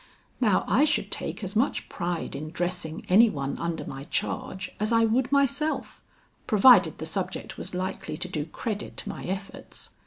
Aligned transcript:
"Now 0.39 0.65
I 0.67 0.83
should 0.83 1.11
take 1.11 1.43
as 1.43 1.55
much 1.55 1.87
pride 1.87 2.35
in 2.35 2.49
dressing 2.49 3.05
any 3.07 3.29
one 3.29 3.55
under 3.59 3.85
my 3.85 4.05
charge 4.05 4.71
as 4.79 4.91
I 4.91 5.05
would 5.05 5.31
myself, 5.31 6.01
provided 6.47 6.97
the 6.97 7.05
subject 7.05 7.55
was 7.55 7.75
likely 7.75 8.17
to 8.17 8.27
do 8.27 8.45
credit 8.47 8.97
to 8.97 9.09
my 9.09 9.25
efforts." 9.25 9.91